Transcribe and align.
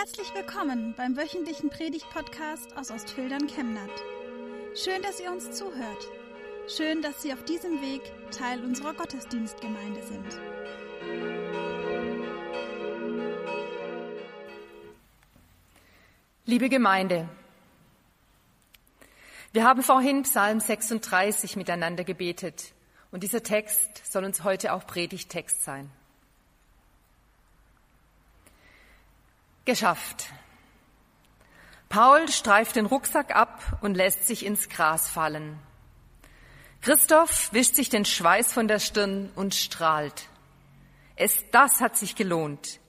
Herzlich 0.00 0.32
willkommen 0.34 0.94
beim 0.96 1.14
wöchentlichen 1.14 1.68
Predigt-Podcast 1.68 2.74
aus 2.74 2.90
Ostfildern 2.90 3.46
Chemnat. 3.48 3.90
Schön, 4.74 5.02
dass 5.02 5.20
ihr 5.20 5.30
uns 5.30 5.50
zuhört. 5.50 6.08
Schön, 6.74 7.02
dass 7.02 7.20
Sie 7.20 7.34
auf 7.34 7.44
diesem 7.44 7.82
Weg 7.82 8.00
Teil 8.30 8.64
unserer 8.64 8.94
Gottesdienstgemeinde 8.94 10.02
sind. 10.02 10.40
Liebe 16.46 16.70
Gemeinde, 16.70 17.28
wir 19.52 19.64
haben 19.64 19.82
vorhin 19.82 20.22
Psalm 20.22 20.60
36 20.60 21.56
miteinander 21.56 22.04
gebetet 22.04 22.72
und 23.10 23.22
dieser 23.22 23.42
Text 23.42 24.10
soll 24.10 24.24
uns 24.24 24.44
heute 24.44 24.72
auch 24.72 24.86
Predigtext 24.86 25.62
sein. 25.62 25.90
Geschafft. 29.70 30.26
Paul 31.88 32.28
streift 32.28 32.74
den 32.74 32.86
Rucksack 32.86 33.36
ab 33.36 33.78
und 33.82 33.94
lässt 33.94 34.26
sich 34.26 34.44
ins 34.44 34.68
Gras 34.68 35.08
fallen. 35.08 35.60
Christoph 36.80 37.52
wischt 37.52 37.76
sich 37.76 37.88
den 37.88 38.04
Schweiß 38.04 38.52
von 38.52 38.66
der 38.66 38.80
Stirn 38.80 39.30
und 39.36 39.54
strahlt. 39.54 40.26
Es, 41.14 41.44
das 41.52 41.80
hat 41.80 41.96
sich 41.96 42.16
gelohnt. 42.16 42.80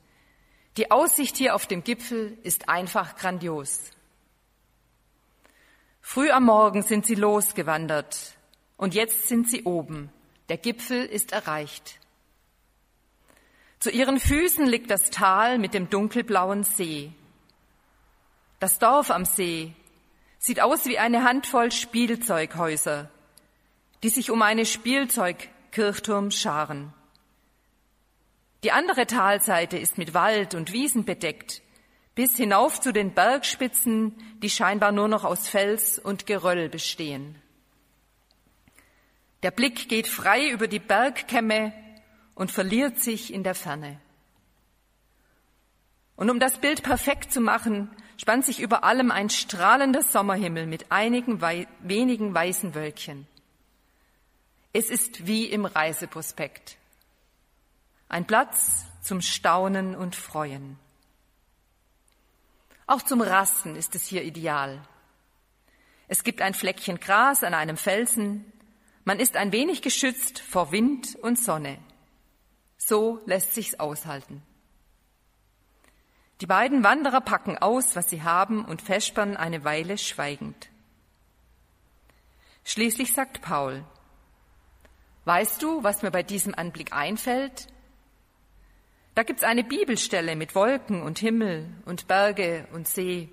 Die 0.75 0.89
Aussicht 0.89 1.37
hier 1.37 1.53
auf 1.53 1.67
dem 1.67 1.83
Gipfel 1.83 2.35
ist 2.41 2.67
einfach 2.67 3.15
grandios. 3.15 3.81
Früh 6.01 6.31
am 6.31 6.45
Morgen 6.45 6.81
sind 6.81 7.05
sie 7.05 7.13
losgewandert 7.13 8.17
und 8.77 8.95
jetzt 8.95 9.27
sind 9.27 9.47
sie 9.47 9.65
oben. 9.65 10.11
Der 10.49 10.57
Gipfel 10.57 11.05
ist 11.05 11.31
erreicht. 11.31 12.00
Zu 13.81 13.89
ihren 13.89 14.19
Füßen 14.19 14.67
liegt 14.67 14.91
das 14.91 15.09
Tal 15.09 15.57
mit 15.57 15.73
dem 15.73 15.89
dunkelblauen 15.89 16.63
See. 16.63 17.11
Das 18.59 18.77
Dorf 18.77 19.09
am 19.09 19.25
See 19.25 19.73
sieht 20.37 20.61
aus 20.61 20.85
wie 20.85 20.99
eine 20.99 21.23
Handvoll 21.23 21.71
Spielzeughäuser, 21.71 23.09
die 24.03 24.09
sich 24.09 24.29
um 24.29 24.43
eine 24.43 24.67
Spielzeugkirchturm 24.67 26.29
scharen. 26.29 26.93
Die 28.63 28.71
andere 28.71 29.07
Talseite 29.07 29.79
ist 29.79 29.97
mit 29.97 30.13
Wald 30.13 30.53
und 30.53 30.71
Wiesen 30.71 31.03
bedeckt, 31.03 31.63
bis 32.13 32.37
hinauf 32.37 32.79
zu 32.81 32.93
den 32.93 33.15
Bergspitzen, 33.15 34.13
die 34.43 34.51
scheinbar 34.51 34.91
nur 34.91 35.07
noch 35.07 35.23
aus 35.23 35.47
Fels 35.47 35.97
und 35.97 36.27
Geröll 36.27 36.69
bestehen. 36.69 37.41
Der 39.41 39.49
Blick 39.49 39.89
geht 39.89 40.07
frei 40.07 40.51
über 40.51 40.67
die 40.67 40.77
Bergkämme 40.77 41.73
und 42.35 42.51
verliert 42.51 42.99
sich 42.99 43.33
in 43.33 43.43
der 43.43 43.55
Ferne. 43.55 43.99
Und 46.15 46.29
um 46.29 46.39
das 46.39 46.59
Bild 46.59 46.83
perfekt 46.83 47.33
zu 47.33 47.41
machen, 47.41 47.89
spannt 48.17 48.45
sich 48.45 48.59
über 48.59 48.83
allem 48.83 49.09
ein 49.09 49.29
strahlender 49.29 50.03
Sommerhimmel 50.03 50.67
mit 50.67 50.91
einigen 50.91 51.41
wei 51.41 51.67
wenigen 51.79 52.33
weißen 52.33 52.75
Wölkchen. 52.75 53.25
Es 54.73 54.89
ist 54.89 55.25
wie 55.25 55.45
im 55.45 55.65
Reiseprospekt. 55.65 56.77
Ein 58.07 58.25
Platz 58.25 58.85
zum 59.01 59.21
Staunen 59.21 59.95
und 59.95 60.15
Freuen. 60.15 60.77
Auch 62.85 63.01
zum 63.01 63.21
Rasten 63.21 63.75
ist 63.75 63.95
es 63.95 64.05
hier 64.05 64.23
ideal. 64.23 64.81
Es 66.07 66.23
gibt 66.23 66.41
ein 66.41 66.53
Fleckchen 66.53 66.99
Gras 66.99 67.43
an 67.43 67.53
einem 67.53 67.77
Felsen. 67.77 68.45
Man 69.05 69.19
ist 69.19 69.37
ein 69.37 69.51
wenig 69.51 69.81
geschützt 69.81 70.39
vor 70.39 70.71
Wind 70.71 71.15
und 71.21 71.39
Sonne. 71.39 71.79
So 72.91 73.21
lässt 73.25 73.53
sich's 73.53 73.79
aushalten. 73.79 74.43
Die 76.41 76.45
beiden 76.45 76.83
Wanderer 76.83 77.21
packen 77.21 77.57
aus, 77.57 77.95
was 77.95 78.09
sie 78.09 78.21
haben, 78.21 78.65
und 78.65 78.81
vespern 78.81 79.37
eine 79.37 79.63
Weile 79.63 79.97
schweigend. 79.97 80.67
Schließlich 82.65 83.13
sagt 83.13 83.41
Paul, 83.41 83.85
Weißt 85.23 85.63
du, 85.63 85.81
was 85.85 86.01
mir 86.01 86.11
bei 86.11 86.21
diesem 86.21 86.53
Anblick 86.53 86.91
einfällt? 86.91 87.69
Da 89.15 89.23
gibt's 89.23 89.45
eine 89.45 89.63
Bibelstelle 89.63 90.35
mit 90.35 90.53
Wolken 90.53 91.01
und 91.01 91.17
Himmel 91.17 91.69
und 91.85 92.09
Berge 92.09 92.67
und 92.73 92.89
See. 92.89 93.29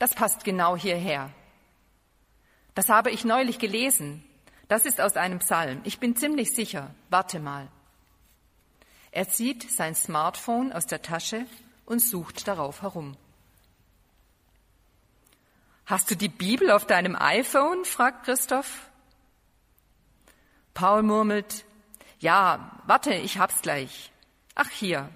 Das 0.00 0.12
passt 0.12 0.42
genau 0.42 0.76
hierher. 0.76 1.30
Das 2.74 2.88
habe 2.88 3.12
ich 3.12 3.24
neulich 3.24 3.60
gelesen. 3.60 4.24
Das 4.66 4.86
ist 4.86 5.00
aus 5.00 5.16
einem 5.16 5.38
Psalm. 5.38 5.82
Ich 5.84 6.00
bin 6.00 6.16
ziemlich 6.16 6.52
sicher. 6.52 6.92
Warte 7.10 7.38
mal. 7.38 7.68
Er 9.12 9.28
zieht 9.28 9.70
sein 9.70 9.94
Smartphone 9.94 10.72
aus 10.72 10.86
der 10.86 11.02
Tasche 11.02 11.46
und 11.84 12.00
sucht 12.00 12.46
darauf 12.46 12.82
herum. 12.82 13.16
Hast 15.86 16.10
du 16.10 16.16
die 16.16 16.28
Bibel 16.28 16.70
auf 16.70 16.86
deinem 16.86 17.16
iPhone? 17.16 17.84
fragt 17.84 18.24
Christoph. 18.24 18.88
Paul 20.72 21.02
murmelt, 21.02 21.64
ja, 22.20 22.80
warte, 22.86 23.12
ich 23.14 23.38
hab's 23.38 23.60
gleich. 23.62 24.12
Ach 24.54 24.68
hier. 24.68 25.08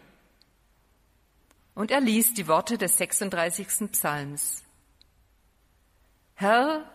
Und 1.75 1.91
er 1.91 2.01
liest 2.01 2.39
die 2.39 2.49
Worte 2.49 2.79
des 2.79 2.97
36. 2.99 3.91
Psalms. 3.93 4.65
Herr, 6.35 6.91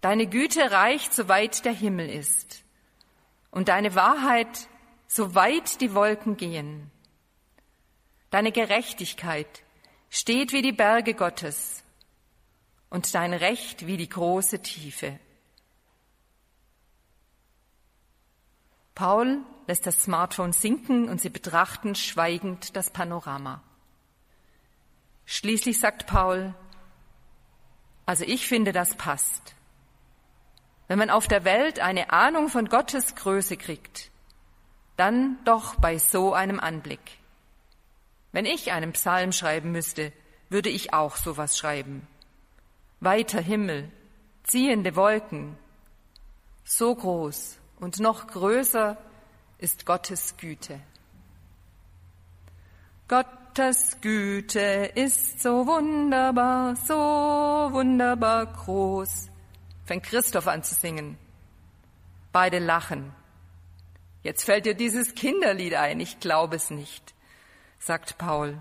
deine 0.00 0.26
Güte 0.26 0.70
reicht, 0.70 1.12
soweit 1.12 1.64
der 1.64 1.72
Himmel 1.72 2.08
ist, 2.08 2.62
und 3.50 3.68
deine 3.68 3.94
Wahrheit 3.94 4.68
so 5.14 5.36
weit 5.36 5.80
die 5.80 5.94
Wolken 5.94 6.36
gehen. 6.36 6.90
Deine 8.30 8.50
Gerechtigkeit 8.50 9.62
steht 10.10 10.52
wie 10.52 10.60
die 10.60 10.72
Berge 10.72 11.14
Gottes 11.14 11.84
und 12.90 13.14
dein 13.14 13.32
Recht 13.32 13.86
wie 13.86 13.96
die 13.96 14.08
große 14.08 14.60
Tiefe. 14.60 15.20
Paul 18.96 19.40
lässt 19.68 19.86
das 19.86 20.02
Smartphone 20.02 20.52
sinken 20.52 21.08
und 21.08 21.20
sie 21.20 21.30
betrachten 21.30 21.94
schweigend 21.94 22.74
das 22.74 22.90
Panorama. 22.90 23.62
Schließlich 25.26 25.78
sagt 25.78 26.08
Paul, 26.08 26.54
also 28.04 28.24
ich 28.24 28.48
finde, 28.48 28.72
das 28.72 28.96
passt. 28.96 29.54
Wenn 30.88 30.98
man 30.98 31.10
auf 31.10 31.28
der 31.28 31.44
Welt 31.44 31.78
eine 31.78 32.10
Ahnung 32.10 32.48
von 32.48 32.68
Gottes 32.68 33.14
Größe 33.14 33.56
kriegt, 33.56 34.10
dann 34.96 35.38
doch 35.44 35.76
bei 35.76 35.98
so 35.98 36.34
einem 36.34 36.60
Anblick. 36.60 37.18
Wenn 38.32 38.46
ich 38.46 38.72
einen 38.72 38.92
Psalm 38.92 39.32
schreiben 39.32 39.72
müsste, 39.72 40.12
würde 40.48 40.68
ich 40.68 40.92
auch 40.92 41.16
sowas 41.16 41.56
schreiben. 41.58 42.06
Weiter 43.00 43.40
Himmel, 43.40 43.90
ziehende 44.44 44.96
Wolken, 44.96 45.56
so 46.64 46.94
groß 46.94 47.58
und 47.80 48.00
noch 48.00 48.26
größer 48.26 48.96
ist 49.58 49.86
Gottes 49.86 50.36
Güte. 50.36 50.80
Gottes 53.08 54.00
Güte 54.00 54.90
ist 54.94 55.42
so 55.42 55.66
wunderbar, 55.66 56.74
so 56.76 56.94
wunderbar 56.94 58.46
groß, 58.46 59.28
fängt 59.84 60.04
Christoph 60.04 60.46
an 60.46 60.62
zu 60.62 60.74
singen. 60.74 61.18
Beide 62.32 62.58
lachen. 62.58 63.12
Jetzt 64.24 64.44
fällt 64.44 64.64
dir 64.64 64.74
dieses 64.74 65.14
Kinderlied 65.14 65.74
ein, 65.74 66.00
ich 66.00 66.18
glaube 66.18 66.56
es 66.56 66.70
nicht, 66.70 67.14
sagt 67.78 68.16
Paul. 68.16 68.58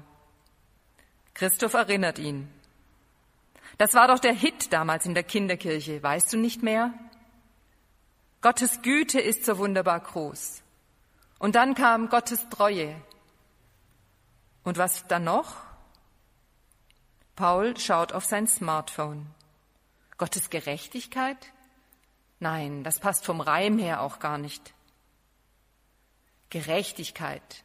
Christoph 1.33 1.73
erinnert 1.73 2.19
ihn. 2.19 2.49
Das 3.77 3.93
war 3.93 4.09
doch 4.09 4.19
der 4.19 4.33
Hit 4.33 4.73
damals 4.73 5.05
in 5.05 5.13
der 5.13 5.23
Kinderkirche, 5.23 6.03
weißt 6.03 6.33
du 6.33 6.37
nicht 6.37 6.63
mehr? 6.63 6.93
Gottes 8.41 8.81
Güte 8.81 9.21
ist 9.21 9.45
so 9.45 9.57
wunderbar 9.57 10.01
groß. 10.01 10.61
Und 11.39 11.55
dann 11.55 11.75
kam 11.75 12.09
Gottes 12.09 12.49
Treue. 12.49 12.93
Und 14.65 14.77
was 14.77 15.07
dann 15.07 15.23
noch? 15.23 15.55
Paul 17.37 17.77
schaut 17.77 18.11
auf 18.11 18.25
sein 18.25 18.47
Smartphone. 18.47 19.27
Gottes 20.17 20.49
Gerechtigkeit? 20.49 21.53
Nein, 22.41 22.83
das 22.83 22.99
passt 22.99 23.25
vom 23.25 23.39
Reim 23.39 23.79
her 23.79 24.01
auch 24.01 24.19
gar 24.19 24.37
nicht. 24.37 24.73
Gerechtigkeit. 26.53 27.63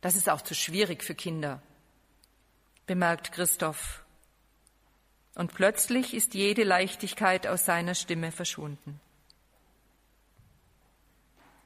Das 0.00 0.16
ist 0.16 0.28
auch 0.28 0.42
zu 0.42 0.52
schwierig 0.52 1.04
für 1.04 1.14
Kinder, 1.14 1.62
bemerkt 2.84 3.30
Christoph. 3.30 4.02
Und 5.36 5.54
plötzlich 5.54 6.14
ist 6.14 6.34
jede 6.34 6.64
Leichtigkeit 6.64 7.46
aus 7.46 7.64
seiner 7.64 7.94
Stimme 7.94 8.32
verschwunden. 8.32 8.98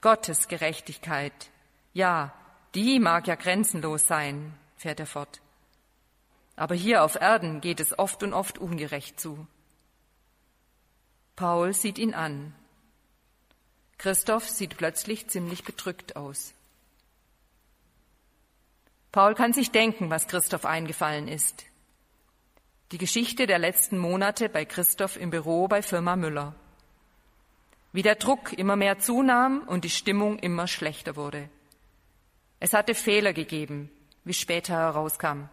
Gottes 0.02 0.46
Gerechtigkeit, 0.46 1.32
ja, 1.94 2.34
die 2.74 3.00
mag 3.00 3.28
ja 3.28 3.36
grenzenlos 3.36 4.06
sein, 4.06 4.52
fährt 4.76 5.00
er 5.00 5.06
fort. 5.06 5.40
Aber 6.54 6.74
hier 6.74 7.02
auf 7.02 7.14
Erden 7.14 7.62
geht 7.62 7.80
es 7.80 7.98
oft 7.98 8.22
und 8.22 8.34
oft 8.34 8.58
ungerecht 8.58 9.18
zu. 9.18 9.46
Paul 11.34 11.72
sieht 11.72 11.96
ihn 11.96 12.12
an. 12.12 12.54
Christoph 14.02 14.48
sieht 14.48 14.78
plötzlich 14.78 15.28
ziemlich 15.28 15.62
bedrückt 15.62 16.16
aus. 16.16 16.54
Paul 19.12 19.36
kann 19.36 19.52
sich 19.52 19.70
denken, 19.70 20.10
was 20.10 20.26
Christoph 20.26 20.64
eingefallen 20.64 21.28
ist. 21.28 21.66
Die 22.90 22.98
Geschichte 22.98 23.46
der 23.46 23.60
letzten 23.60 23.98
Monate 23.98 24.48
bei 24.48 24.64
Christoph 24.64 25.16
im 25.16 25.30
Büro 25.30 25.68
bei 25.68 25.82
Firma 25.82 26.16
Müller. 26.16 26.56
Wie 27.92 28.02
der 28.02 28.16
Druck 28.16 28.52
immer 28.54 28.74
mehr 28.74 28.98
zunahm 28.98 29.62
und 29.68 29.84
die 29.84 29.90
Stimmung 29.90 30.40
immer 30.40 30.66
schlechter 30.66 31.14
wurde. 31.14 31.48
Es 32.58 32.72
hatte 32.72 32.96
Fehler 32.96 33.32
gegeben, 33.32 33.88
wie 34.24 34.34
später 34.34 34.74
herauskam. 34.74 35.44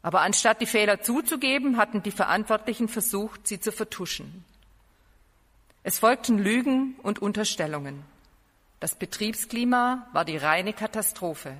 Aber 0.00 0.22
anstatt 0.22 0.62
die 0.62 0.66
Fehler 0.66 1.02
zuzugeben, 1.02 1.76
hatten 1.76 2.02
die 2.02 2.12
Verantwortlichen 2.12 2.88
versucht, 2.88 3.46
sie 3.46 3.60
zu 3.60 3.72
vertuschen. 3.72 4.42
Es 5.82 5.98
folgten 5.98 6.38
Lügen 6.38 6.94
und 7.02 7.20
Unterstellungen. 7.20 8.04
Das 8.80 8.94
Betriebsklima 8.94 10.06
war 10.12 10.24
die 10.24 10.36
reine 10.36 10.72
Katastrophe. 10.72 11.56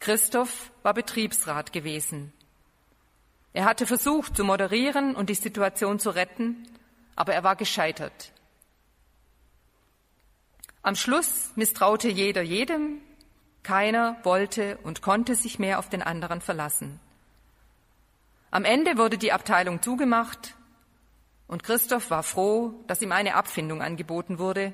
Christoph 0.00 0.72
war 0.82 0.94
Betriebsrat 0.94 1.72
gewesen. 1.72 2.32
Er 3.52 3.64
hatte 3.64 3.86
versucht 3.86 4.36
zu 4.36 4.44
moderieren 4.44 5.14
und 5.14 5.30
die 5.30 5.34
Situation 5.34 5.98
zu 5.98 6.10
retten, 6.10 6.68
aber 7.14 7.34
er 7.34 7.44
war 7.44 7.56
gescheitert. 7.56 8.32
Am 10.82 10.94
Schluss 10.94 11.52
misstraute 11.56 12.08
jeder 12.08 12.42
jedem, 12.42 13.00
keiner 13.62 14.16
wollte 14.22 14.78
und 14.82 15.02
konnte 15.02 15.34
sich 15.34 15.58
mehr 15.58 15.78
auf 15.78 15.88
den 15.88 16.02
anderen 16.02 16.40
verlassen. 16.40 17.00
Am 18.50 18.64
Ende 18.64 18.96
wurde 18.96 19.18
die 19.18 19.32
Abteilung 19.32 19.82
zugemacht 19.82 20.54
und 21.48 21.62
Christoph 21.62 22.10
war 22.10 22.22
froh, 22.22 22.74
dass 22.86 23.02
ihm 23.02 23.12
eine 23.12 23.34
Abfindung 23.34 23.82
angeboten 23.82 24.38
wurde 24.38 24.72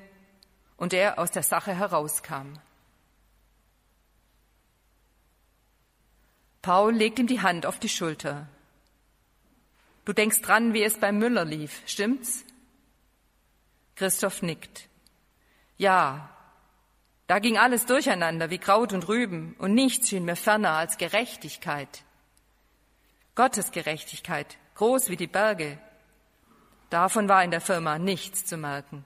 und 0.77 0.93
er 0.93 1.19
aus 1.19 1.31
der 1.31 1.43
Sache 1.43 1.75
herauskam. 1.75 2.59
Paul 6.61 6.93
legt 6.93 7.19
ihm 7.19 7.27
die 7.27 7.41
Hand 7.41 7.65
auf 7.65 7.77
die 7.77 7.89
Schulter. 7.89 8.47
Du 10.05 10.13
denkst 10.13 10.41
dran, 10.41 10.73
wie 10.73 10.83
es 10.83 10.97
beim 10.97 11.17
Müller 11.17 11.45
lief, 11.45 11.81
stimmt's? 11.85 12.45
Christoph 13.95 14.41
nickt. 14.41 14.87
Ja, 15.77 16.29
da 17.27 17.39
ging 17.39 17.57
alles 17.57 17.85
durcheinander 17.85 18.49
wie 18.49 18.57
Kraut 18.57 18.93
und 18.93 19.07
Rüben 19.07 19.55
und 19.59 19.73
nichts 19.73 20.09
schien 20.09 20.25
mir 20.25 20.35
ferner 20.35 20.71
als 20.71 20.97
Gerechtigkeit. 20.97 22.03
Gottes 23.35 23.71
Gerechtigkeit, 23.71 24.57
groß 24.75 25.09
wie 25.09 25.17
die 25.17 25.27
Berge. 25.27 25.79
Davon 26.93 27.27
war 27.27 27.43
in 27.43 27.49
der 27.49 27.59
Firma 27.59 27.97
nichts 27.97 28.45
zu 28.45 28.55
merken. 28.55 29.03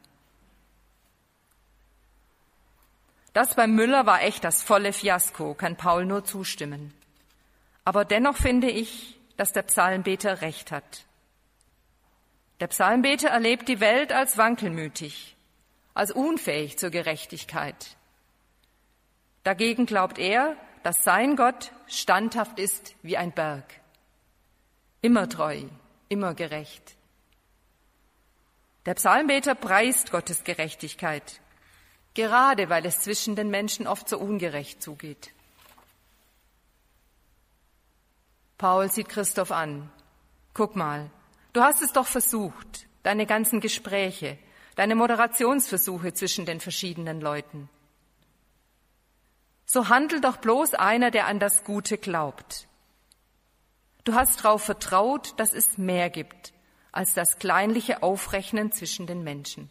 Das 3.32 3.56
beim 3.56 3.76
Müller 3.76 4.06
war 4.06 4.24
echt 4.24 4.44
das 4.44 4.62
volle 4.62 4.92
Fiasko, 4.92 5.54
kann 5.54 5.78
Paul 5.78 6.06
nur 6.06 6.26
zustimmen. 6.26 6.94
Aber 7.86 8.04
dennoch 8.04 8.36
finde 8.36 8.70
ich, 8.70 9.18
dass 9.38 9.54
der 9.54 9.62
Psalmbeter 9.62 10.42
recht 10.42 10.70
hat. 10.70 11.06
Der 12.60 12.68
Psalmbeter 12.68 13.30
erlebt 13.30 13.70
die 13.70 13.80
Welt 13.80 14.12
als 14.12 14.38
wankelmütig, 14.38 15.38
als 15.94 16.12
unfähig 16.12 16.78
zur 16.78 16.90
Gerechtigkeit. 16.90 17.96
Dagegen 19.46 19.86
glaubt 19.86 20.20
er, 20.20 20.58
dass 20.84 21.06
sein 21.06 21.38
Gott 21.38 21.72
standhaft 21.88 22.60
ist 22.60 22.96
wie 23.02 23.16
ein 23.16 23.32
Berg, 23.32 23.80
immer 25.02 25.30
treu, 25.30 25.62
immer 26.10 26.34
gerecht. 26.34 26.98
Der 28.88 28.94
Psalmbeter 28.94 29.54
preist 29.54 30.12
Gottes 30.12 30.46
Gerechtigkeit, 30.46 31.42
gerade 32.14 32.70
weil 32.70 32.86
es 32.86 33.02
zwischen 33.02 33.36
den 33.36 33.50
Menschen 33.50 33.86
oft 33.86 34.08
so 34.08 34.18
ungerecht 34.18 34.82
zugeht. 34.82 35.34
Paul 38.58 38.90
sieht 38.90 39.10
Christoph 39.10 39.52
an. 39.52 39.92
Guck 40.54 40.78
mal, 40.78 41.10
du 41.52 41.60
hast 41.60 41.82
es 41.82 41.92
doch 41.92 42.08
versucht, 42.08 42.88
deine 43.04 43.26
ganzen 43.26 43.60
Gespräche, 43.60 44.38
deine 44.78 44.96
Moderationsversuche 44.96 46.14
zwischen 46.14 46.46
den 46.46 46.62
verschiedenen 46.62 47.20
Leuten. 47.20 47.68
So 49.66 49.90
handelt 49.90 50.24
doch 50.24 50.38
bloß 50.38 50.76
einer, 50.76 51.12
der 51.12 51.28
an 51.28 51.40
das 51.42 51.66
Gute 51.66 51.98
glaubt. 51.98 52.70
Du 54.06 54.14
hast 54.14 54.46
darauf 54.46 54.64
vertraut, 54.64 55.38
dass 55.38 55.52
es 55.52 55.78
mehr 55.78 56.10
gibt 56.10 56.54
als 56.92 57.14
das 57.14 57.38
kleinliche 57.40 58.04
Aufrechnen 58.04 58.72
zwischen 58.72 59.08
den 59.08 59.24
Menschen. 59.24 59.70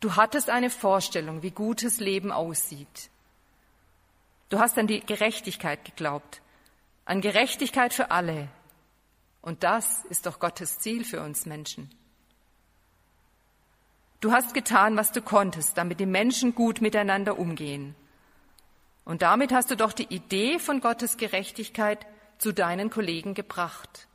Du 0.00 0.16
hattest 0.16 0.48
eine 0.48 0.70
Vorstellung, 0.70 1.42
wie 1.42 1.50
gutes 1.50 1.98
Leben 1.98 2.30
aussieht. 2.30 3.10
Du 4.48 4.58
hast 4.58 4.78
an 4.78 4.86
die 4.86 5.00
Gerechtigkeit 5.00 5.84
geglaubt, 5.84 6.40
an 7.04 7.20
Gerechtigkeit 7.20 7.92
für 7.92 8.10
alle. 8.10 8.48
Und 9.42 9.62
das 9.62 10.04
ist 10.06 10.26
doch 10.26 10.38
Gottes 10.40 10.78
Ziel 10.78 11.04
für 11.04 11.20
uns 11.20 11.46
Menschen. 11.46 11.90
Du 14.20 14.32
hast 14.32 14.52
getan, 14.54 14.96
was 14.96 15.12
du 15.12 15.22
konntest, 15.22 15.78
damit 15.78 16.00
die 16.00 16.06
Menschen 16.06 16.54
gut 16.54 16.80
miteinander 16.80 17.38
umgehen. 17.38 17.94
Und 19.04 19.22
damit 19.22 19.52
hast 19.52 19.70
du 19.70 19.76
doch 19.76 19.92
die 19.92 20.12
Idee 20.12 20.58
von 20.58 20.80
Gottes 20.80 21.16
Gerechtigkeit 21.16 22.04
zu 22.38 22.52
deinen 22.52 22.90
Kollegen 22.90 23.34
gebracht. 23.34 24.07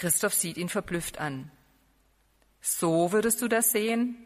Christoph 0.00 0.32
sieht 0.32 0.56
ihn 0.56 0.70
verblüfft 0.70 1.18
an. 1.18 1.50
So 2.62 3.12
würdest 3.12 3.42
du 3.42 3.48
das 3.48 3.70
sehen? 3.70 4.16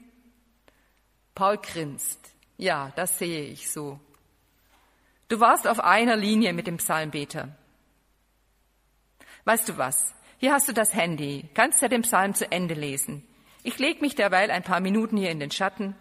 Paul 1.34 1.58
grinst. 1.58 2.20
Ja, 2.56 2.92
das 2.94 3.18
sehe 3.18 3.46
ich 3.46 3.72
so. 3.72 3.98
Du 5.26 5.40
warst 5.40 5.66
auf 5.66 5.80
einer 5.80 6.14
Linie 6.14 6.52
mit 6.52 6.68
dem 6.68 6.76
Psalmbeter. 6.76 7.56
Weißt 9.46 9.68
du 9.68 9.76
was? 9.76 10.14
Hier 10.38 10.52
hast 10.52 10.68
du 10.68 10.72
das 10.72 10.94
Handy. 10.94 11.48
Kannst 11.54 11.82
ja 11.82 11.88
den 11.88 12.02
Psalm 12.02 12.34
zu 12.34 12.52
Ende 12.52 12.74
lesen. 12.74 13.26
Ich 13.64 13.80
leg 13.80 14.00
mich 14.00 14.14
derweil 14.14 14.52
ein 14.52 14.62
paar 14.62 14.78
Minuten 14.78 15.16
hier 15.16 15.32
in 15.32 15.40
den 15.40 15.50
Schatten. 15.50 15.96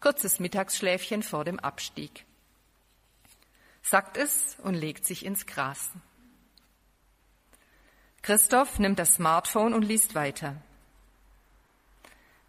Kurzes 0.00 0.40
Mittagsschläfchen 0.40 1.22
vor 1.22 1.44
dem 1.44 1.60
Abstieg. 1.60 2.24
Sagt 3.82 4.16
es 4.16 4.56
und 4.62 4.74
legt 4.74 5.04
sich 5.04 5.26
ins 5.26 5.44
Gras. 5.44 5.90
Christoph 8.28 8.78
nimmt 8.78 8.98
das 8.98 9.14
Smartphone 9.14 9.72
und 9.72 9.80
liest 9.86 10.14
weiter. 10.14 10.54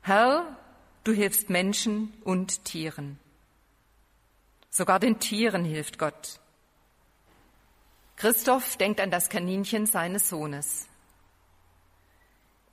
Herr, 0.01 0.57
du 1.05 1.13
hilfst 1.13 1.49
Menschen 1.49 2.11
und 2.25 2.65
Tieren. 2.65 3.17
Sogar 4.69 4.99
den 4.99 5.21
Tieren 5.21 5.63
hilft 5.63 5.97
Gott. 5.97 6.41
Christoph 8.17 8.75
denkt 8.75 8.99
an 8.99 9.09
das 9.09 9.29
Kaninchen 9.29 9.85
seines 9.85 10.27
Sohnes. 10.27 10.89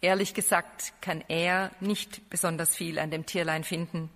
Ehrlich 0.00 0.34
gesagt 0.34 0.92
kann 1.00 1.22
er 1.28 1.70
nicht 1.78 2.28
besonders 2.28 2.74
viel 2.74 2.98
an 2.98 3.12
dem 3.12 3.24
Tierlein 3.24 3.62
finden, 3.62 4.10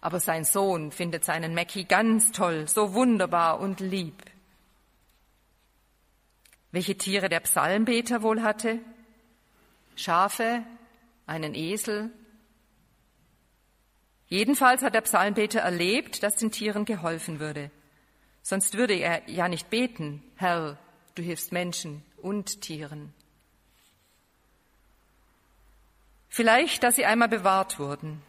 aber 0.00 0.18
sein 0.18 0.42
Sohn 0.42 0.90
findet 0.90 1.24
seinen 1.24 1.54
Mackie 1.54 1.84
ganz 1.84 2.32
toll, 2.32 2.66
so 2.66 2.92
wunderbar 2.92 3.60
und 3.60 3.78
lieb. 3.78 4.29
Welche 6.72 6.96
Tiere 6.96 7.28
der 7.28 7.40
Psalmbeter 7.40 8.22
wohl 8.22 8.42
hatte? 8.42 8.78
Schafe, 9.96 10.62
einen 11.26 11.54
Esel, 11.54 12.10
Jedenfalls 14.30 14.82
hat 14.82 14.94
der 14.94 15.00
Psalmbeter 15.00 15.58
erlebt, 15.58 16.22
dass 16.22 16.36
den 16.36 16.52
Tieren 16.52 16.84
geholfen 16.84 17.40
würde. 17.40 17.72
Sonst 18.42 18.76
würde 18.76 18.94
er 18.94 19.28
ja 19.28 19.48
nicht 19.48 19.70
beten, 19.70 20.22
Herr, 20.36 20.78
du 21.16 21.22
hilfst 21.22 21.50
Menschen 21.50 22.04
und 22.16 22.60
Tieren. 22.60 23.12
Vielleicht, 26.28 26.84
dass 26.84 26.94
sie 26.94 27.04
einmal 27.04 27.28
bewahrt 27.28 27.80
wurden. 27.80 28.22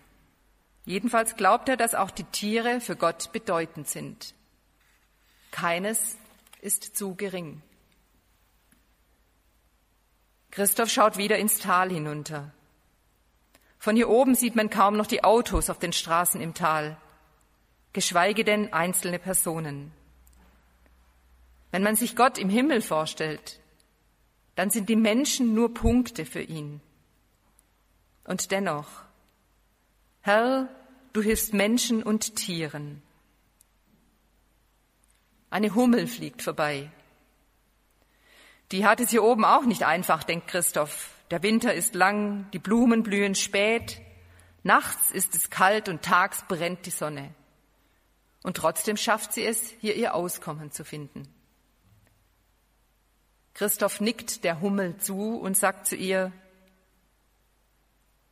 Jedenfalls 0.85 1.35
glaubt 1.35 1.69
er, 1.69 1.77
dass 1.77 1.93
auch 1.93 2.09
die 2.09 2.23
Tiere 2.23 2.81
für 2.81 2.95
Gott 2.95 3.31
bedeutend 3.31 3.87
sind. 3.87 4.33
Keines 5.51 6.17
ist 6.61 6.97
zu 6.97 7.13
gering. 7.13 7.61
Christoph 10.51 10.89
schaut 10.89 11.17
wieder 11.17 11.37
ins 11.37 11.59
Tal 11.59 11.89
hinunter. 11.89 12.51
Von 13.79 13.95
hier 13.95 14.09
oben 14.09 14.35
sieht 14.35 14.55
man 14.55 14.69
kaum 14.69 14.97
noch 14.97 15.07
die 15.07 15.23
Autos 15.23 15.69
auf 15.69 15.79
den 15.79 15.93
Straßen 15.93 16.39
im 16.41 16.53
Tal, 16.53 16.97
geschweige 17.93 18.43
denn 18.43 18.73
einzelne 18.73 19.17
Personen. 19.17 19.91
Wenn 21.71 21.83
man 21.83 21.95
sich 21.95 22.15
Gott 22.15 22.37
im 22.37 22.49
Himmel 22.49 22.81
vorstellt, 22.81 23.59
dann 24.55 24.69
sind 24.69 24.89
die 24.89 24.97
Menschen 24.97 25.55
nur 25.55 25.73
Punkte 25.73 26.25
für 26.25 26.41
ihn. 26.41 26.81
Und 28.25 28.51
dennoch, 28.51 28.87
Herr, 30.19 30.67
du 31.13 31.21
hilfst 31.21 31.53
Menschen 31.53 32.03
und 32.03 32.35
Tieren. 32.35 33.01
Eine 35.49 35.73
Hummel 35.73 36.07
fliegt 36.07 36.41
vorbei. 36.41 36.91
Die 38.71 38.85
hat 38.85 38.99
es 38.99 39.09
hier 39.09 39.23
oben 39.23 39.45
auch 39.45 39.63
nicht 39.63 39.83
einfach, 39.83 40.23
denkt 40.23 40.47
Christoph. 40.47 41.09
Der 41.29 41.43
Winter 41.43 41.73
ist 41.73 41.95
lang, 41.95 42.49
die 42.51 42.59
Blumen 42.59 43.03
blühen 43.03 43.35
spät, 43.35 44.01
Nachts 44.63 45.11
ist 45.11 45.35
es 45.35 45.49
kalt 45.49 45.89
und 45.89 46.03
tags 46.03 46.43
brennt 46.47 46.85
die 46.85 46.91
Sonne. 46.91 47.33
Und 48.43 48.57
trotzdem 48.57 48.97
schafft 48.97 49.33
sie 49.33 49.45
es, 49.45 49.69
hier 49.79 49.95
ihr 49.95 50.13
Auskommen 50.13 50.71
zu 50.71 50.83
finden. 50.85 51.27
Christoph 53.53 54.01
nickt 54.01 54.43
der 54.43 54.61
Hummel 54.61 54.97
zu 54.97 55.39
und 55.39 55.57
sagt 55.57 55.87
zu 55.87 55.95
ihr, 55.95 56.31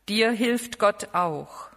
Dir 0.08 0.32
hilft 0.32 0.80
Gott 0.80 1.14
auch. 1.14 1.70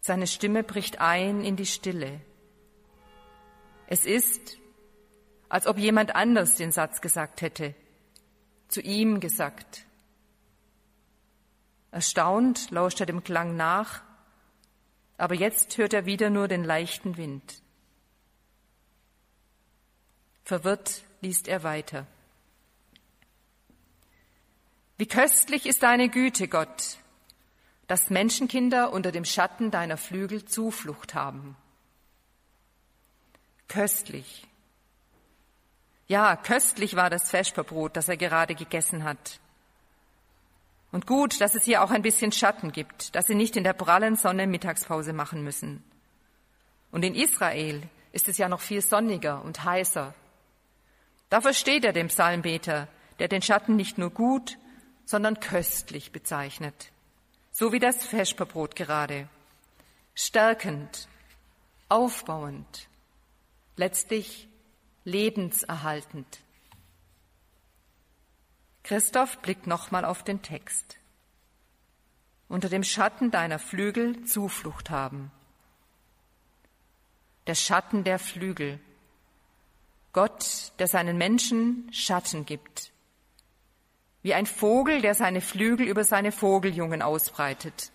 Seine 0.00 0.26
Stimme 0.26 0.62
bricht 0.62 1.00
ein 1.00 1.42
in 1.42 1.56
die 1.56 1.64
Stille. 1.64 2.20
Es 3.86 4.04
ist, 4.04 4.58
als 5.52 5.66
ob 5.66 5.76
jemand 5.76 6.14
anders 6.14 6.54
den 6.54 6.72
Satz 6.72 7.02
gesagt 7.02 7.42
hätte, 7.42 7.74
zu 8.68 8.80
ihm 8.80 9.20
gesagt. 9.20 9.84
Erstaunt 11.90 12.70
lauscht 12.70 13.00
er 13.00 13.06
dem 13.06 13.22
Klang 13.22 13.54
nach, 13.54 14.00
aber 15.18 15.34
jetzt 15.34 15.76
hört 15.76 15.92
er 15.92 16.06
wieder 16.06 16.30
nur 16.30 16.48
den 16.48 16.64
leichten 16.64 17.18
Wind. 17.18 17.60
Verwirrt 20.42 21.02
liest 21.20 21.48
er 21.48 21.62
weiter. 21.62 22.06
Wie 24.96 25.06
köstlich 25.06 25.66
ist 25.66 25.82
deine 25.82 26.08
Güte, 26.08 26.48
Gott, 26.48 26.96
dass 27.88 28.08
Menschenkinder 28.08 28.90
unter 28.90 29.12
dem 29.12 29.26
Schatten 29.26 29.70
deiner 29.70 29.98
Flügel 29.98 30.46
Zuflucht 30.46 31.12
haben. 31.12 31.56
Köstlich. 33.68 34.46
Ja, 36.08 36.36
köstlich 36.36 36.96
war 36.96 37.10
das 37.10 37.30
Vesperbrot, 37.30 37.96
das 37.96 38.08
er 38.08 38.16
gerade 38.16 38.54
gegessen 38.54 39.04
hat. 39.04 39.40
Und 40.90 41.06
gut, 41.06 41.40
dass 41.40 41.54
es 41.54 41.64
hier 41.64 41.82
auch 41.82 41.90
ein 41.90 42.02
bisschen 42.02 42.32
Schatten 42.32 42.70
gibt, 42.70 43.14
dass 43.14 43.26
sie 43.26 43.34
nicht 43.34 43.56
in 43.56 43.64
der 43.64 43.72
prallen 43.72 44.16
Sonne 44.16 44.46
Mittagspause 44.46 45.14
machen 45.14 45.42
müssen. 45.42 45.82
Und 46.90 47.02
in 47.02 47.14
Israel 47.14 47.82
ist 48.12 48.28
es 48.28 48.36
ja 48.36 48.48
noch 48.48 48.60
viel 48.60 48.82
sonniger 48.82 49.42
und 49.42 49.64
heißer. 49.64 50.14
Da 51.30 51.40
versteht 51.40 51.86
er 51.86 51.94
dem 51.94 52.08
Psalmbeter, 52.08 52.88
der 53.18 53.28
den 53.28 53.40
Schatten 53.40 53.74
nicht 53.74 53.96
nur 53.96 54.10
gut, 54.10 54.58
sondern 55.06 55.40
köstlich 55.40 56.12
bezeichnet. 56.12 56.92
So 57.50 57.72
wie 57.72 57.78
das 57.78 58.04
Vesperbrot 58.04 58.76
gerade. 58.76 59.28
Stärkend, 60.14 61.08
aufbauend, 61.88 62.88
letztlich 63.76 64.48
lebenserhaltend. 65.04 66.40
Christoph 68.82 69.38
blickt 69.38 69.66
nochmal 69.66 70.04
auf 70.04 70.24
den 70.24 70.42
Text. 70.42 70.98
Unter 72.48 72.68
dem 72.68 72.84
Schatten 72.84 73.30
deiner 73.30 73.58
Flügel 73.58 74.24
Zuflucht 74.24 74.90
haben. 74.90 75.30
Der 77.46 77.54
Schatten 77.54 78.04
der 78.04 78.18
Flügel. 78.18 78.78
Gott, 80.12 80.72
der 80.78 80.88
seinen 80.88 81.16
Menschen 81.16 81.88
Schatten 81.92 82.44
gibt. 82.44 82.92
Wie 84.22 84.34
ein 84.34 84.46
Vogel, 84.46 85.00
der 85.00 85.14
seine 85.14 85.40
Flügel 85.40 85.88
über 85.88 86.04
seine 86.04 86.30
Vogeljungen 86.30 87.02
ausbreitet. 87.02 87.90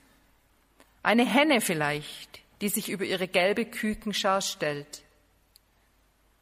Eine 1.03 1.25
Henne 1.25 1.61
vielleicht, 1.61 2.41
die 2.59 2.69
sich 2.69 2.89
über 2.89 3.05
ihre 3.05 3.27
gelbe 3.27 3.65
Kükenschar 3.65 4.41
stellt. 4.41 5.03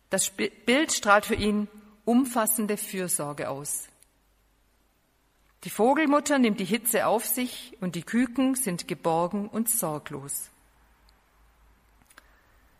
Das 0.09 0.29
Bild 0.29 0.91
strahlt 0.91 1.25
für 1.25 1.35
ihn 1.35 1.67
umfassende 2.05 2.77
Fürsorge 2.77 3.49
aus. 3.49 3.87
Die 5.63 5.71
Vogelmutter 5.71 6.37
nimmt 6.37 6.59
die 6.59 6.65
Hitze 6.65 7.07
auf 7.07 7.25
sich 7.25 7.75
und 7.81 7.95
die 7.95 8.03
Küken 8.03 8.53
sind 8.53 8.87
geborgen 8.87 9.49
und 9.49 9.67
sorglos. 9.67 10.51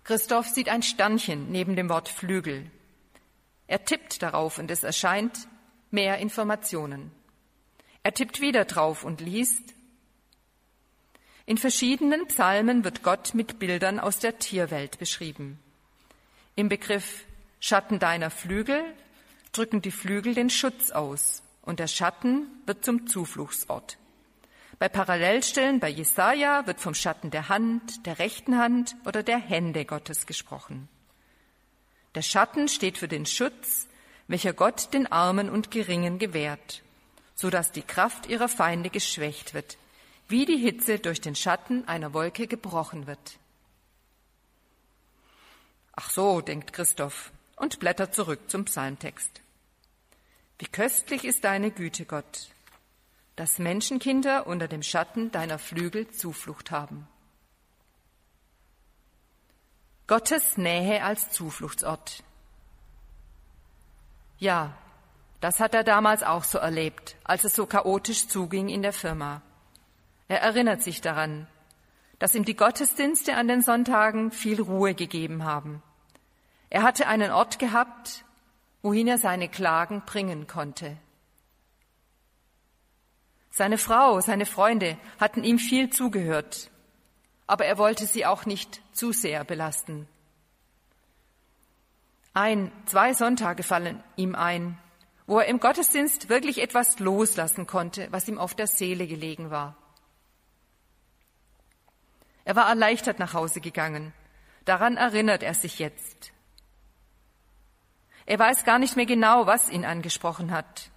Christoph 0.04 0.48
sieht 0.50 0.70
ein 0.70 0.84
Sternchen 0.84 1.52
neben 1.52 1.76
dem 1.76 1.90
Wort 1.90 2.10
Flügel. 2.10 2.70
Er 3.66 3.84
tippt 3.84 4.22
darauf 4.22 4.60
und 4.60 4.70
es 4.70 4.84
erscheint 4.84 5.48
mehr 5.90 6.20
Informationen. 6.20 7.10
Er 8.04 8.14
tippt 8.14 8.40
wieder 8.40 8.66
drauf 8.66 9.04
und 9.04 9.20
liest. 9.20 9.74
In 11.48 11.58
verschiedenen 11.58 12.28
Psalmen 12.28 12.84
wird 12.84 13.02
Gott 13.02 13.34
mit 13.34 13.58
Bildern 13.58 14.00
aus 14.00 14.20
der 14.20 14.38
Tierwelt 14.38 15.00
beschrieben. 15.00 15.60
Im 16.58 16.70
Begriff 16.70 17.26
Schatten 17.60 18.00
deiner 18.00 18.30
Flügel 18.30 18.82
drücken 19.52 19.82
die 19.82 19.92
Flügel 19.92 20.34
den 20.34 20.50
Schutz 20.50 20.92
aus 20.92 21.44
und 21.62 21.82
der 21.82 21.88
Schatten 21.88 22.48
wird 22.66 22.86
zum 22.86 23.08
Zufluchtsort. 23.08 23.98
Bei 24.80 24.88
Parallelstellen 24.88 25.82
bei 25.82 25.90
Jesaja 25.90 26.66
wird 26.66 26.80
vom 26.80 26.94
Schatten 26.94 27.30
der 27.30 27.50
Hand, 27.50 28.06
der 28.06 28.20
rechten 28.20 28.58
Hand 28.58 28.96
oder 29.06 29.22
der 29.22 29.38
Hände 29.38 29.84
Gottes 29.84 30.26
gesprochen. 30.28 30.88
Der 32.14 32.22
Schatten 32.22 32.70
steht 32.70 32.98
für 32.98 33.10
den 33.10 33.26
Schutz, 33.26 33.88
welcher 34.30 34.54
Gott 34.54 34.94
den 34.94 35.12
Armen 35.12 35.50
und 35.50 35.72
Geringen 35.72 36.20
gewährt, 36.20 36.84
so 37.36 37.50
dass 37.50 37.74
die 37.74 37.82
Kraft 37.82 38.28
ihrer 38.28 38.48
Feinde 38.48 38.90
geschwächt 38.90 39.54
wird, 39.54 39.78
wie 40.30 40.46
die 40.46 40.58
Hitze 40.58 41.00
durch 41.00 41.20
den 41.20 41.36
Schatten 41.36 41.86
einer 41.86 42.14
Wolke 42.14 42.48
gebrochen 42.48 43.08
wird. 43.08 43.40
Ach 45.96 46.10
so, 46.10 46.42
denkt 46.42 46.74
Christoph 46.74 47.32
und 47.56 47.80
blättert 47.80 48.14
zurück 48.14 48.50
zum 48.50 48.66
Psalmtext. 48.66 49.42
Wie 50.60 50.68
köstlich 50.68 51.26
ist 51.26 51.44
deine 51.44 51.72
Güte, 51.72 52.06
Gott, 52.06 52.50
dass 53.36 53.60
Menschenkinder 53.60 54.48
unter 54.48 54.68
dem 54.68 54.84
Schatten 54.84 55.32
deiner 55.32 55.60
Flügel 55.60 56.10
Zuflucht 56.10 56.72
haben. 56.72 57.08
Gottes 60.08 60.58
Nähe 60.58 61.04
als 61.04 61.32
Zufluchtsort. 61.32 62.24
Ja, 64.38 64.78
das 65.42 65.60
hat 65.60 65.74
er 65.74 65.84
damals 65.84 66.24
auch 66.24 66.44
so 66.44 66.58
erlebt, 66.58 67.16
als 67.24 67.44
es 67.44 67.56
so 67.56 67.66
chaotisch 67.66 68.28
zuging 68.28 68.70
in 68.70 68.82
der 68.82 68.94
Firma. 68.94 69.42
Er 70.28 70.42
erinnert 70.42 70.82
sich 70.82 71.02
daran, 71.02 71.48
dass 72.20 72.36
ihm 72.36 72.46
die 72.46 72.56
Gottesdienste 72.56 73.36
an 73.36 73.48
den 73.48 73.62
Sonntagen 73.62 74.32
viel 74.32 74.62
Ruhe 74.62 74.94
gegeben 74.94 75.44
haben. 75.44 75.82
Er 76.70 76.84
hatte 76.84 77.08
einen 77.08 77.32
Ort 77.32 77.60
gehabt, 77.60 78.26
wohin 78.82 79.08
er 79.08 79.18
seine 79.18 79.50
Klagen 79.50 80.02
bringen 80.06 80.48
konnte. 80.48 80.98
Seine 83.52 83.78
Frau, 83.78 84.20
seine 84.20 84.46
Freunde 84.46 84.98
hatten 85.20 85.44
ihm 85.44 85.60
viel 85.60 85.90
zugehört, 85.90 86.70
aber 87.48 87.66
er 87.66 87.78
wollte 87.78 88.06
sie 88.06 88.26
auch 88.26 88.46
nicht 88.46 88.82
zu 88.92 89.14
sehr 89.14 89.44
belasten. 89.46 90.08
Ein, 92.34 92.70
zwei 92.86 93.14
Sonntage 93.14 93.64
fallen 93.64 94.04
ihm 94.18 94.36
ein, 94.36 94.78
wo 95.26 95.40
er 95.40 95.46
im 95.46 95.62
Gottesdienst 95.62 96.28
wirklich 96.28 96.62
etwas 96.62 97.00
loslassen 97.00 97.66
konnte, 97.66 98.08
was 98.12 98.28
ihm 98.28 98.38
auf 98.38 98.56
der 98.56 98.68
Seele 98.68 99.08
gelegen 99.08 99.52
war. 99.52 99.78
Er 102.44 102.56
war 102.56 102.68
erleichtert 102.68 103.20
nach 103.20 103.34
Hause 103.34 103.62
gegangen. 103.62 104.14
Daran 104.66 104.98
erinnert 104.98 105.44
er 105.44 105.54
sich 105.54 105.80
jetzt. 105.80 106.34
Er 108.26 108.40
weiß 108.40 108.64
gar 108.64 108.80
nicht 108.80 108.96
mehr 108.96 109.06
genau, 109.06 109.46
was 109.46 109.70
ihn 109.70 109.86
angesprochen 109.86 110.52
hat. 110.52 110.90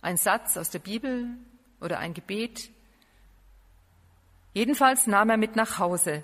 Ein 0.00 0.16
Satz 0.16 0.56
aus 0.56 0.70
der 0.70 0.78
Bibel 0.78 1.28
oder 1.80 1.98
ein 1.98 2.14
Gebet. 2.14 2.70
Jedenfalls 4.54 5.06
nahm 5.06 5.28
er 5.28 5.36
mit 5.36 5.54
nach 5.56 5.78
Hause, 5.78 6.22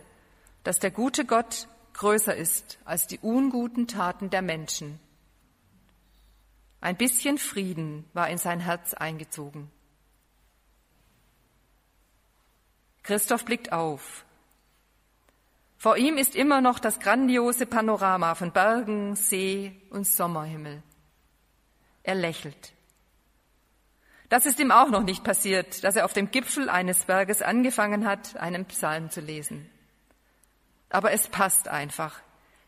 dass 0.65 0.79
der 0.79 0.91
gute 0.91 1.27
Gott 1.27 1.69
größer 1.93 2.35
ist 2.35 2.79
als 2.85 3.07
die 3.07 3.19
unguten 3.19 3.87
Taten 3.87 4.31
der 4.31 4.43
Menschen. 4.43 4.99
Ein 6.81 6.97
bisschen 6.97 7.39
Frieden 7.39 8.05
war 8.13 8.29
in 8.29 8.39
sein 8.39 8.59
Herz 8.59 8.95
eingezogen. 8.95 9.71
Christoph 13.03 13.45
blickt 13.45 13.73
auf. 13.73 14.25
Vor 15.83 15.97
ihm 15.97 16.17
ist 16.17 16.37
immer 16.37 16.61
noch 16.61 16.79
das 16.79 17.01
grandiose 17.01 17.67
Panorama 17.67 18.37
von 18.37 18.53
Bergen, 18.53 19.17
See 19.17 19.83
und 19.91 20.07
Sommerhimmel. 20.07 20.81
Er 22.05 22.15
lächelt. 22.15 22.73
Das 24.29 24.47
ist 24.47 24.61
ihm 24.61 24.71
auch 24.71 24.91
noch 24.91 25.03
nicht 25.03 25.25
passiert, 25.25 25.83
dass 25.83 25.97
er 25.97 26.05
auf 26.05 26.13
dem 26.13 26.31
Gipfel 26.31 26.69
eines 26.69 27.07
Berges 27.07 27.43
angefangen 27.43 28.07
hat, 28.07 28.37
einen 28.37 28.65
Psalm 28.67 29.11
zu 29.11 29.21
lesen. 29.21 29.69
Aber 30.89 31.11
es 31.11 31.27
passt 31.27 31.67
einfach. 31.67 32.21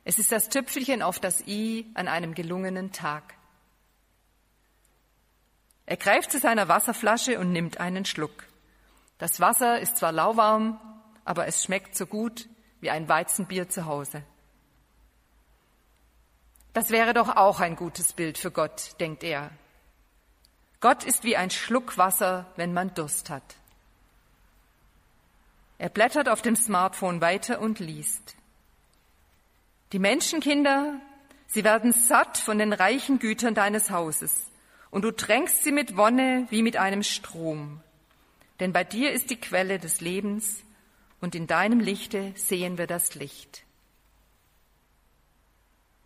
Es 0.03 0.19
ist 0.19 0.33
das 0.33 0.49
Tüpfelchen 0.49 1.01
auf 1.01 1.21
das 1.21 1.47
I 1.47 1.87
an 1.95 2.09
einem 2.09 2.35
gelungenen 2.35 2.91
Tag. 2.91 3.35
Er 5.87 5.99
greift 5.99 6.33
zu 6.33 6.41
seiner 6.41 6.67
Wasserflasche 6.67 7.39
und 7.39 7.53
nimmt 7.53 7.79
einen 7.79 8.07
Schluck. 8.07 8.49
Das 9.19 9.39
Wasser 9.39 9.79
ist 9.79 9.99
zwar 9.99 10.11
lauwarm, 10.11 10.81
aber 11.25 11.47
es 11.47 11.63
schmeckt 11.63 11.95
so 11.95 12.07
gut 12.07 12.49
wie 12.85 12.91
ein 12.91 13.09
Weizenbier 13.09 13.67
zu 13.71 13.87
Hause. 13.87 14.23
Das 16.75 16.91
wäre 16.91 17.15
doch 17.15 17.35
auch 17.35 17.61
ein 17.61 17.77
gutes 17.77 18.13
Bild 18.13 18.37
für 18.37 18.51
Gott, 18.51 19.01
denkt 19.01 19.25
er. 19.25 19.51
Gott 20.81 21.03
ist 21.03 21.25
wie 21.25 21.35
ein 21.35 21.49
Schluck 21.49 21.97
Wasser, 21.97 22.45
wenn 22.57 22.75
man 22.75 22.93
Durst 22.93 23.31
hat. 23.31 23.57
Er 25.79 25.89
blättert 25.89 26.29
auf 26.29 26.43
dem 26.43 26.57
Smartphone 26.57 27.23
weiter 27.23 27.59
und 27.59 27.79
liest. 27.79 28.37
Die 29.93 29.99
Menschenkinder, 29.99 31.01
sie 31.47 31.65
werden 31.65 31.93
satt 31.93 32.37
von 32.37 32.59
den 32.59 32.75
reichen 32.75 33.19
Gütern 33.19 33.55
deines 33.55 33.91
Hauses, 33.91 34.51
und 34.91 35.03
du 35.03 35.11
tränkst 35.11 35.65
sie 35.65 35.73
mit 35.73 35.97
Wonne 35.97 36.47
wie 36.51 36.63
mit 36.63 36.77
einem 36.77 37.03
Strom. 37.03 37.81
Denn 38.61 38.75
bei 38.75 38.85
dir 38.85 39.13
ist 39.13 39.31
die 39.31 39.41
Quelle 39.41 39.79
des 39.79 40.03
Lebens, 40.03 40.63
und 41.21 41.35
in 41.35 41.47
deinem 41.47 41.81
Lichte 41.81 42.33
sehen 42.37 42.79
wir 42.79 42.87
das 42.87 43.15
Licht. 43.15 43.65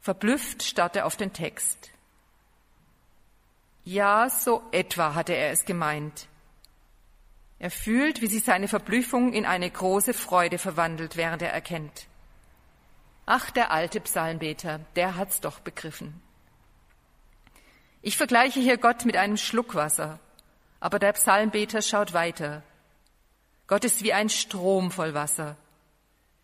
Verblüfft 0.01 0.63
starrt 0.63 0.97
er 0.97 1.07
auf 1.07 1.17
den 1.17 1.33
Text. 1.33 1.91
Ja, 3.85 4.31
so 4.31 4.63
etwa 4.71 5.15
hatte 5.15 5.35
er 5.35 5.51
es 5.51 5.65
gemeint. 5.65 6.29
Er 7.59 7.71
fühlt, 7.71 8.21
wie 8.21 8.27
sich 8.27 8.45
seine 8.45 8.69
Verblüffung 8.69 9.33
in 9.33 9.45
eine 9.45 9.71
große 9.71 10.15
Freude 10.15 10.59
verwandelt, 10.59 11.17
während 11.17 11.43
er 11.43 11.53
erkennt. 11.53 12.07
Ach, 13.27 13.51
der 13.51 13.73
alte 13.73 14.01
Psalmbeter, 14.01 14.81
der 14.97 15.17
hat's 15.17 15.41
doch 15.41 15.61
begriffen. 15.61 16.23
Ich 18.01 18.17
vergleiche 18.17 18.61
hier 18.61 18.79
Gott 18.79 19.05
mit 19.05 19.17
einem 19.17 19.37
Schluck 19.37 19.75
Wasser, 19.75 20.21
aber 20.81 20.99
der 20.99 21.13
Psalmbeter 21.13 21.83
schaut 21.83 22.13
weiter. 22.13 22.63
Gott 23.69 23.85
ist 23.85 24.03
wie 24.03 24.13
ein 24.13 24.31
Strom 24.31 24.91
voll 24.91 25.15
Wasser. 25.15 25.57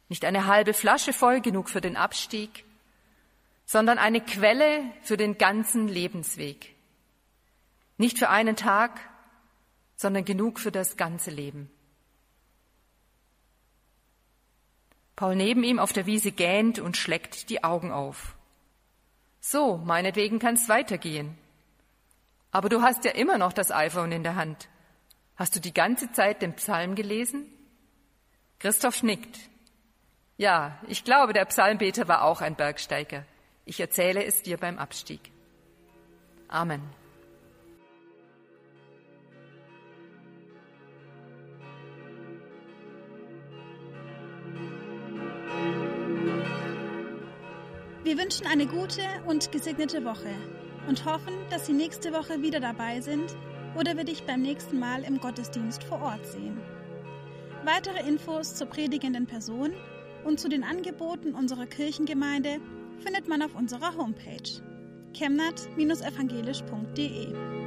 Nicht 0.09 0.25
eine 0.25 0.47
halbe 0.47 0.75
Flasche 0.75 1.13
voll 1.13 1.41
genug 1.41 1.69
für 1.69 1.81
den 1.81 1.97
Abstieg, 1.97 2.65
sondern 3.67 3.99
eine 3.99 4.21
Quelle 4.21 4.85
für 5.03 5.17
den 5.17 5.39
ganzen 5.39 5.89
Lebensweg. 5.89 6.75
Nicht 7.97 8.19
für 8.19 8.29
einen 8.29 8.57
Tag, 8.57 9.01
sondern 9.97 10.25
genug 10.25 10.61
für 10.61 10.71
das 10.71 10.97
ganze 10.97 11.31
Leben. 11.31 11.71
Paul 15.17 15.37
neben 15.37 15.63
ihm 15.63 15.79
auf 15.79 15.93
der 15.93 16.07
Wiese 16.07 16.33
gähnt 16.33 16.79
und 16.79 16.97
schlägt 16.97 17.49
die 17.49 17.65
Augen 17.65 17.93
auf. 17.93 18.35
So, 19.41 19.79
meinetwegen 19.79 20.41
kann's 20.41 20.69
weitergehen. 20.69 21.39
Aber 22.51 22.69
du 22.69 22.83
hast 22.83 23.05
ja 23.05 23.13
immer 23.13 23.39
noch 23.39 23.53
das 23.53 23.71
iPhone 23.71 24.13
in 24.13 24.25
der 24.25 24.35
Hand. 24.35 24.69
Hast 25.37 25.57
du 25.57 25.61
die 25.61 25.75
ganze 25.75 26.13
Zeit 26.13 26.43
den 26.43 26.55
Psalm 26.55 26.95
gelesen? 26.95 27.47
Christoph 28.61 29.03
nickt. 29.03 29.39
Ja, 30.37 30.79
ich 30.89 31.05
glaube, 31.05 31.33
der 31.33 31.45
Psalmbeter 31.45 32.07
war 32.07 32.23
auch 32.23 32.41
ein 32.41 32.55
Bergsteiger. 32.55 33.25
Ich 33.65 33.81
erzähle 33.81 34.25
es 34.25 34.43
dir 34.43 34.59
beim 34.59 34.79
Abstieg. 34.79 35.33
Amen. 36.49 36.83
Wir 48.05 48.19
wünschen 48.19 48.47
eine 48.47 48.67
gute 48.67 49.03
und 49.27 49.51
gesegnete 49.51 50.05
Woche 50.05 50.35
und 50.87 51.05
hoffen, 51.07 51.35
dass 51.51 51.67
Sie 51.67 51.73
nächste 51.73 52.13
Woche 52.13 52.43
wieder 52.43 52.61
dabei 52.61 53.01
sind 53.01 53.35
oder 53.79 53.97
wir 53.97 54.05
dich 54.05 54.25
beim 54.25 54.43
nächsten 54.43 54.79
Mal 54.79 55.05
im 55.05 55.19
Gottesdienst 55.21 55.85
vor 55.85 56.03
Ort 56.03 56.27
sehen. 56.27 56.59
Weitere 57.65 58.07
Infos 58.07 58.55
zur 58.55 58.67
predigenden 58.67 59.27
Person 59.27 59.73
und 60.25 60.39
zu 60.39 60.49
den 60.49 60.65
Angeboten 60.65 61.35
unserer 61.35 61.67
Kirchengemeinde 61.67 62.61
findet 62.99 63.27
man 63.29 63.43
auf 63.43 63.55
unserer 63.55 63.97
Homepage 63.97 64.61
chemnat-evangelisch.de. 65.15 67.64